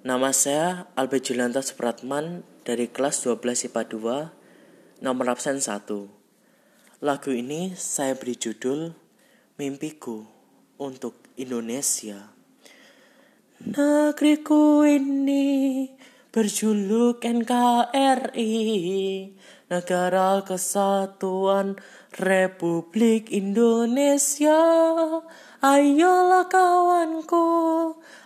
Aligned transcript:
Nama 0.00 0.32
saya 0.32 0.88
Albert 0.96 1.28
Julanta 1.28 1.60
Supratman 1.60 2.40
dari 2.64 2.88
kelas 2.88 3.20
12 3.20 3.68
IPA 3.68 4.32
2, 4.96 5.04
nomor 5.04 5.36
absen 5.36 5.60
1. 5.60 7.04
Lagu 7.04 7.30
ini 7.36 7.76
saya 7.76 8.16
beri 8.16 8.32
judul 8.32 8.96
Mimpiku 9.60 10.24
untuk 10.80 11.20
Indonesia. 11.36 12.32
Negeriku 13.60 14.88
ini 14.88 15.84
berjuluk 16.30 17.26
NKRI, 17.26 18.54
Negara 19.66 20.42
Kesatuan 20.46 21.74
Republik 22.18 23.34
Indonesia. 23.34 24.62
Ayolah 25.60 26.46
kawanku, 26.46 27.46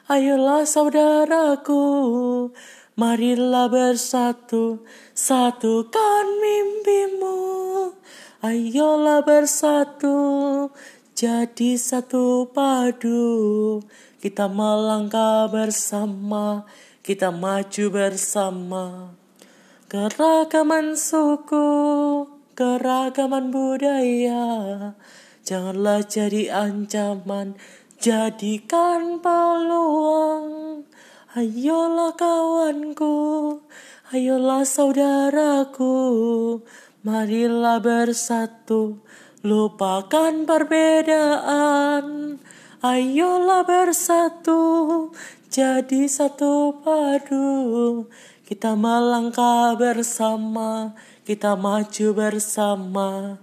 Ayolah 0.05 0.69
saudaraku, 0.69 1.85
marilah 3.01 3.73
bersatu, 3.73 4.85
satukan 5.17 6.25
mimpimu. 6.45 7.41
Ayolah 8.45 9.25
bersatu, 9.25 10.21
jadi 11.17 11.81
satu 11.81 12.53
padu. 12.53 13.81
Kita 14.21 14.53
melangkah 14.53 15.49
bersama, 15.49 16.69
kita 17.05 17.29
maju 17.29 17.85
bersama. 17.93 19.13
Keragaman 19.93 20.97
suku, 20.97 21.69
keragaman 22.57 23.53
budaya, 23.53 24.43
janganlah 25.45 26.01
jadi 26.03 26.49
ancaman 26.51 27.61
Jadikan 28.05 29.25
peluang. 29.25 30.85
Ayolah 31.33 32.13
kawanku 32.13 33.17
Ayolah 34.13 34.61
saudaraku. 34.69 35.97
Marilah 37.01 37.81
bersatu 37.81 39.01
Lupakan 39.41 40.45
perbedaan 40.45 42.05
Ayolah 42.85 43.65
bersatu 43.65 44.61
Jadi 45.49 46.05
satu 46.05 46.85
padu 46.85 48.05
Kita 48.45 48.77
melangkah 48.77 49.73
bersama 49.73 50.93
Kita 51.25 51.57
maju 51.57 52.13
bersama 52.13 53.41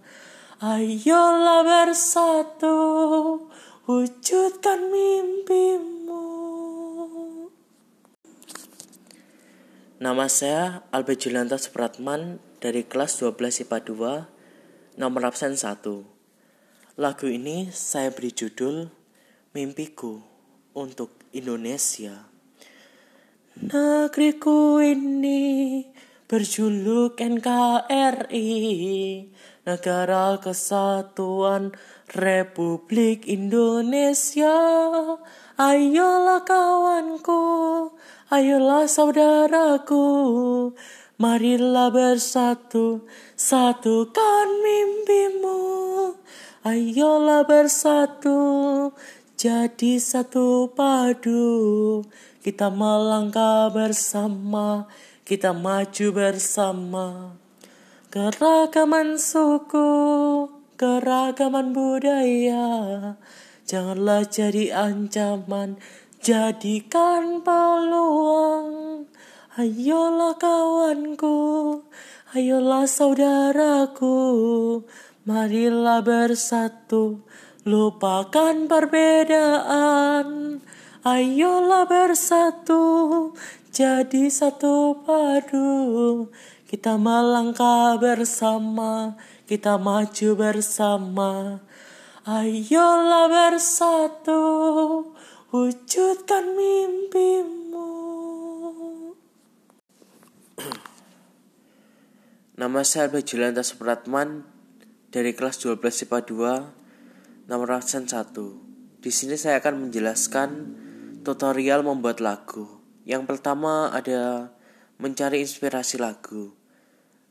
Ayolah 0.61 1.65
bersatu 1.65 2.77
wujudkan 3.89 4.93
mimpimu. 4.93 6.21
Nama 9.97 10.25
saya 10.29 10.85
Albert 10.93 11.25
Julanta 11.25 11.57
Supratman 11.57 12.37
dari 12.61 12.85
kelas 12.85 13.17
12 13.17 13.65
IPA 13.65 13.77
2, 13.89 15.01
nomor 15.01 15.33
absen 15.33 15.57
1. 15.57 15.81
Lagu 17.01 17.25
ini 17.25 17.73
saya 17.73 18.13
beri 18.13 18.29
judul 18.29 19.00
Mimpiku 19.51 20.23
untuk 20.71 21.11
Indonesia. 21.35 22.23
Negeriku 23.59 24.79
ini 24.79 25.83
berjuluk 26.23 27.19
NKRI 27.19 28.47
Negara 29.67 30.39
Kesatuan 30.39 31.75
Republik 32.15 33.27
Indonesia 33.27 34.55
Ayolah 35.59 36.47
kawanku 36.47 37.43
Ayolah 38.31 38.87
saudaraku 38.87 40.07
Marilah 41.19 41.91
bersatu 41.91 43.03
Satukan 43.35 44.47
mimpimu 44.63 45.59
Ayolah 46.63 47.43
bersatu 47.43 48.39
Jadi 49.41 49.97
satu 49.97 50.69
padu 50.69 52.05
Kita 52.45 52.69
melangkah 52.69 53.73
bersama 53.73 54.85
kita 55.25 55.49
maju 55.49 56.07
bersama. 56.13 57.33
Keragaman 58.13 59.17
suku, 59.17 59.89
keragaman 60.77 61.73
budaya 61.73 63.17
Janganlah 63.65 64.29
jadi 64.29 64.77
ancaman, 64.77 65.81
jadikan 66.21 67.41
peluang. 67.41 68.69
Ayolah 69.57 70.37
kawanku, 70.37 71.81
ayolah 72.37 72.85
saudaraku 72.85 74.19
Marilah 75.25 76.05
bersatu, 76.05 77.25
lupakan 77.65 78.65
perbedaan. 78.65 80.59
Ayolah 81.01 81.89
bersatu, 81.89 82.83
jadi 83.73 84.29
satu 84.29 85.01
padu. 85.01 86.29
Kita 86.69 86.95
melangkah 86.95 87.97
bersama 87.97 89.17
kita 89.51 89.75
maju 89.75 90.29
bersama. 90.39 91.59
Ayolah 92.23 93.27
bersatu 93.27 94.39
wujudkan 95.51 96.55
mimpimu. 96.55 97.91
Nama 102.55 102.79
saya 102.87 103.11
Albert 103.11 103.27
Julanta 103.27 103.65
Supratman 103.65 104.47
dari 105.11 105.35
kelas 105.35 105.59
12 105.59 106.07
IPA 106.07 106.19
2 106.71 106.80
nomor 107.49 107.73
absen 107.73 108.05
1. 108.05 109.01
Di 109.01 109.09
sini 109.09 109.33
saya 109.33 109.57
akan 109.57 109.89
menjelaskan 109.89 110.49
tutorial 111.25 111.81
membuat 111.81 112.21
lagu. 112.21 112.81
Yang 113.01 113.33
pertama 113.33 113.89
ada 113.89 114.53
mencari 115.01 115.41
inspirasi 115.41 115.97
lagu. 115.97 116.53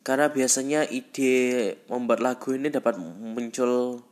Karena 0.03 0.33
biasanya 0.33 0.89
ide 0.89 1.77
membuat 1.87 2.25
lagu 2.25 2.57
ini 2.57 2.73
dapat 2.73 2.99
muncul 2.99 4.03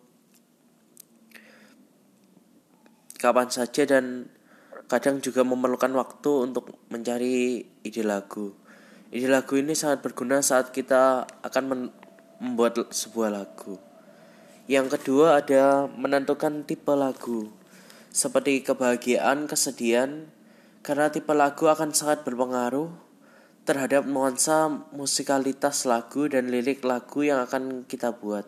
kapan 3.19 3.49
saja 3.51 3.83
dan 3.83 4.31
kadang 4.87 5.19
juga 5.19 5.43
memerlukan 5.43 5.91
waktu 5.99 6.31
untuk 6.47 6.79
mencari 6.95 7.67
ide 7.83 8.03
lagu. 8.07 8.55
Ide 9.11 9.27
lagu 9.27 9.59
ini 9.59 9.75
sangat 9.75 10.05
berguna 10.05 10.45
saat 10.45 10.71
kita 10.71 11.27
akan 11.43 11.91
membuat 12.39 12.93
sebuah 12.95 13.35
lagu. 13.35 13.88
Yang 14.69 15.01
kedua 15.01 15.41
ada 15.41 15.89
menentukan 15.89 16.61
tipe 16.69 16.93
lagu. 16.93 17.49
Seperti 18.13 18.61
kebahagiaan, 18.61 19.49
kesedihan, 19.49 20.29
karena 20.85 21.09
tipe 21.09 21.33
lagu 21.33 21.73
akan 21.73 21.97
sangat 21.97 22.21
berpengaruh 22.29 22.93
terhadap 23.65 24.05
nuansa 24.05 24.69
musikalitas 24.93 25.89
lagu 25.89 26.29
dan 26.29 26.53
lirik 26.53 26.85
lagu 26.85 27.25
yang 27.25 27.41
akan 27.49 27.89
kita 27.89 28.13
buat. 28.13 28.45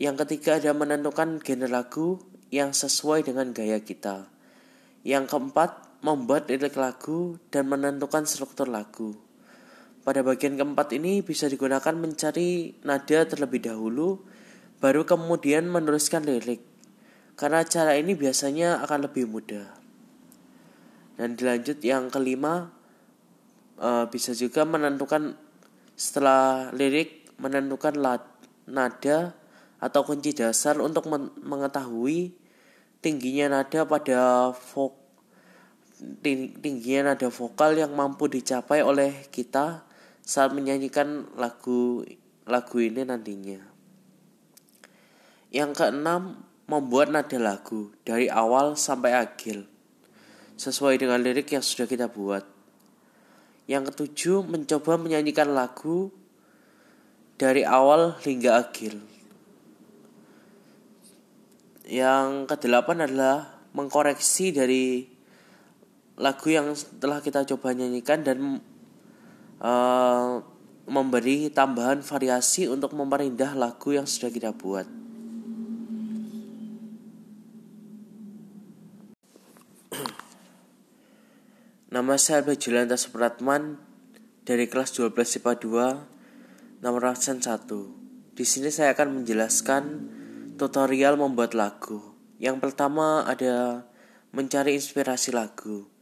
Yang 0.00 0.24
ketiga 0.24 0.56
ada 0.56 0.72
menentukan 0.72 1.36
genre 1.44 1.68
lagu 1.68 2.24
yang 2.48 2.72
sesuai 2.72 3.28
dengan 3.28 3.52
gaya 3.52 3.84
kita. 3.84 4.32
Yang 5.04 5.28
keempat, 5.28 6.00
membuat 6.00 6.48
lirik 6.48 6.80
lagu 6.80 7.36
dan 7.52 7.68
menentukan 7.68 8.24
struktur 8.24 8.64
lagu. 8.64 9.12
Pada 10.00 10.24
bagian 10.24 10.56
keempat 10.56 10.96
ini 10.96 11.20
bisa 11.20 11.44
digunakan 11.44 11.92
mencari 11.92 12.72
nada 12.88 13.28
terlebih 13.28 13.68
dahulu, 13.68 14.24
baru 14.80 15.04
kemudian 15.04 15.68
menuliskan 15.68 16.24
lirik. 16.24 16.64
Karena 17.36 17.60
cara 17.68 17.96
ini 18.00 18.16
biasanya 18.16 18.80
akan 18.80 19.08
lebih 19.08 19.28
mudah. 19.28 19.68
Dan 21.20 21.36
dilanjut 21.36 21.84
yang 21.84 22.08
kelima 22.08 22.72
uh, 23.76 24.08
bisa 24.08 24.32
juga 24.32 24.64
menentukan 24.64 25.36
setelah 25.96 26.72
lirik 26.72 27.28
menentukan 27.36 27.92
nada 28.68 29.36
atau 29.80 30.00
kunci 30.04 30.32
dasar 30.36 30.80
untuk 30.80 31.08
men 31.08 31.32
mengetahui 31.40 32.32
tingginya 33.00 33.60
nada 33.60 33.84
pada 33.88 34.52
vok 34.52 34.96
tingginya 36.60 37.12
nada 37.12 37.28
vokal 37.28 37.76
yang 37.76 37.92
mampu 37.92 38.28
dicapai 38.28 38.80
oleh 38.84 39.28
kita 39.32 39.89
saat 40.24 40.54
menyanyikan 40.54 41.28
lagu 41.36 42.04
lagu 42.48 42.76
ini 42.82 43.06
nantinya. 43.06 43.60
Yang 45.50 45.70
keenam, 45.82 46.46
membuat 46.70 47.10
nada 47.10 47.38
lagu 47.42 47.90
dari 48.06 48.30
awal 48.30 48.78
sampai 48.78 49.18
akhir 49.18 49.66
sesuai 50.54 51.02
dengan 51.02 51.18
lirik 51.18 51.50
yang 51.50 51.66
sudah 51.66 51.90
kita 51.90 52.06
buat. 52.06 52.46
Yang 53.66 53.90
ketujuh, 53.90 54.46
mencoba 54.46 54.94
menyanyikan 54.94 55.50
lagu 55.50 56.14
dari 57.34 57.66
awal 57.66 58.14
hingga 58.22 58.62
akhir. 58.62 59.00
Yang 61.90 62.46
kedelapan 62.46 63.10
adalah 63.10 63.66
mengkoreksi 63.74 64.54
dari 64.54 65.10
lagu 66.20 66.46
yang 66.52 66.76
telah 67.02 67.18
kita 67.18 67.42
coba 67.48 67.74
nyanyikan 67.74 68.22
dan 68.22 68.62
uh, 69.60 70.40
memberi 70.90 71.46
tambahan 71.52 72.00
variasi 72.02 72.66
untuk 72.66 72.96
memperindah 72.96 73.54
lagu 73.54 73.94
yang 73.94 74.06
sudah 74.08 74.32
kita 74.32 74.50
buat. 74.56 74.88
Nama 81.94 82.14
saya 82.18 82.42
Albe 82.42 82.58
Julanta 82.58 82.98
Supratman 82.98 83.78
dari 84.42 84.66
kelas 84.66 84.90
12 84.96 85.14
IPA 85.14 85.54
2 86.80 86.82
nomor 86.82 87.12
absen 87.12 87.38
1. 87.38 88.34
Di 88.34 88.44
sini 88.48 88.72
saya 88.72 88.96
akan 88.96 89.22
menjelaskan 89.22 89.82
tutorial 90.56 91.20
membuat 91.20 91.52
lagu. 91.52 92.00
Yang 92.40 92.64
pertama 92.64 93.28
ada 93.28 93.84
mencari 94.32 94.72
inspirasi 94.74 95.36
lagu. 95.36 95.99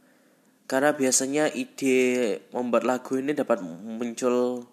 Karena 0.69 0.93
biasanya 0.93 1.49
ide 1.49 2.37
membuat 2.53 2.85
lagu 2.85 3.17
ini 3.17 3.33
dapat 3.33 3.65
muncul 3.65 4.69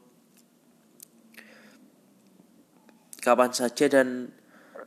kapan 3.24 3.50
saja 3.56 3.88
dan 3.88 4.28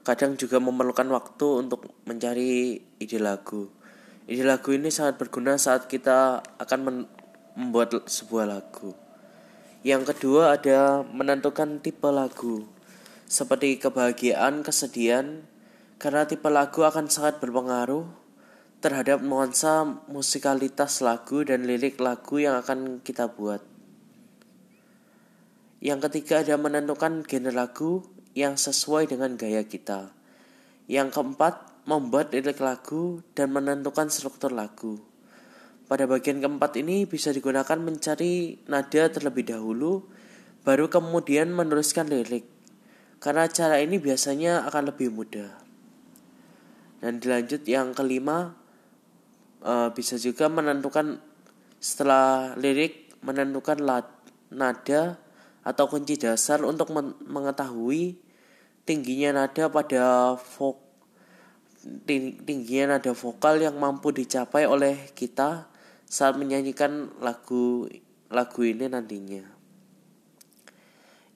kadang 0.05 0.37
juga 0.37 0.61
memerlukan 0.61 1.09
waktu 1.09 1.65
untuk 1.65 1.97
mencari 2.05 2.77
ide 3.01 3.17
lagu. 3.17 3.73
Ide 4.29 4.45
lagu 4.45 4.69
ini 4.69 4.93
sangat 4.93 5.17
berguna 5.17 5.57
saat 5.57 5.89
kita 5.89 6.45
akan 6.61 7.09
membuat 7.57 8.05
sebuah 8.05 8.45
lagu. 8.45 8.93
Yang 9.81 10.13
kedua 10.13 10.61
ada 10.61 11.01
menentukan 11.01 11.81
tipe 11.81 12.05
lagu. 12.13 12.69
Seperti 13.25 13.81
kebahagiaan, 13.81 14.61
kesedihan, 14.61 15.41
karena 15.97 16.29
tipe 16.29 16.45
lagu 16.53 16.85
akan 16.85 17.09
sangat 17.09 17.41
berpengaruh 17.41 18.28
terhadap 18.79 19.19
nuansa 19.19 19.83
musikalitas 20.07 21.03
lagu 21.03 21.43
dan 21.43 21.67
lirik 21.67 21.99
lagu 21.99 22.39
yang 22.39 22.55
akan 22.59 23.03
kita 23.03 23.27
buat. 23.27 23.59
Yang 25.83 26.07
ketiga 26.07 26.43
ada 26.43 26.55
menentukan 26.55 27.23
genre 27.27 27.51
lagu 27.51 28.03
yang 28.35 28.55
sesuai 28.55 29.11
dengan 29.11 29.35
gaya 29.35 29.63
kita. 29.67 30.11
Yang 30.87 31.11
keempat, 31.15 31.69
membuat 31.87 32.31
lirik 32.31 32.59
lagu 32.61 33.25
dan 33.35 33.51
menentukan 33.51 34.07
struktur 34.07 34.53
lagu. 34.53 35.01
Pada 35.89 36.05
bagian 36.05 36.37
keempat 36.37 36.77
ini 36.77 37.09
bisa 37.09 37.33
digunakan 37.33 37.79
mencari 37.81 38.61
nada 38.69 39.09
terlebih 39.09 39.49
dahulu, 39.49 40.05
baru 40.61 40.85
kemudian 40.85 41.49
menuliskan 41.49 42.07
lirik. 42.07 42.45
Karena 43.17 43.49
cara 43.49 43.81
ini 43.81 43.97
biasanya 43.97 44.69
akan 44.69 44.93
lebih 44.93 45.09
mudah. 45.11 45.49
Dan 47.01 47.17
dilanjut 47.17 47.65
yang 47.65 47.97
kelima, 47.97 48.53
uh, 49.69 49.89
bisa 49.93 50.17
juga 50.17 50.49
menentukan 50.49 51.21
setelah 51.77 52.57
lirik 52.57 53.13
menentukan 53.21 53.77
lad, 53.85 54.09
nada 54.49 55.21
atau 55.61 55.85
kunci 55.85 56.17
dasar 56.17 56.65
untuk 56.65 56.89
men 56.89 57.13
mengetahui 57.29 58.17
tingginya 58.87 59.45
nada 59.45 59.69
pada 59.69 60.33
vok 60.33 60.81
tingginya 62.43 62.97
nada 62.97 63.13
vokal 63.13 63.61
yang 63.61 63.77
mampu 63.77 64.11
dicapai 64.11 64.65
oleh 64.65 65.13
kita 65.13 65.69
saat 66.09 66.35
menyanyikan 66.35 67.13
lagu 67.21 67.85
lagu 68.33 68.61
ini 68.65 68.89
nantinya. 68.89 69.45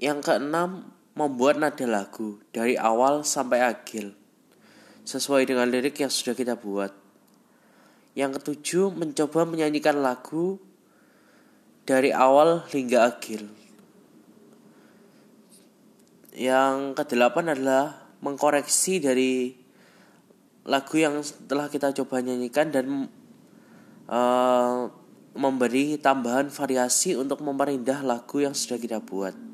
Yang 0.01 0.19
keenam, 0.27 0.91
membuat 1.13 1.61
nada 1.61 1.85
lagu 1.85 2.41
dari 2.49 2.75
awal 2.75 3.21
sampai 3.23 3.61
akhir 3.63 4.17
sesuai 5.05 5.47
dengan 5.47 5.69
lirik 5.69 6.01
yang 6.01 6.11
sudah 6.11 6.33
kita 6.35 6.57
buat. 6.57 7.02
Yang 8.13 8.41
ketujuh, 8.41 8.93
mencoba 8.93 9.45
menyanyikan 9.45 9.97
lagu 10.01 10.61
dari 11.83 12.13
awal 12.13 12.63
hingga 12.69 13.09
akhir. 13.09 13.45
Yang 16.33 16.97
kedelapan 16.97 17.53
adalah 17.53 18.09
mengkoreksi 18.21 19.03
dari 19.03 19.53
lagu 20.63 20.95
yang 20.95 21.19
telah 21.45 21.67
kita 21.67 21.91
coba 21.91 22.23
nyanyikan 22.23 22.71
dan 22.71 23.11
uh, 24.07 24.87
memberi 25.33 25.99
tambahan 25.99 26.47
variasi 26.47 27.17
untuk 27.19 27.41
memperindah 27.43 28.05
lagu 28.05 28.39
yang 28.39 28.55
sudah 28.55 28.79
kita 28.79 29.01
buat. 29.03 29.52